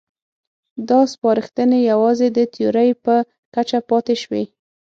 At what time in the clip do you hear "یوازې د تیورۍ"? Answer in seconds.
1.91-2.89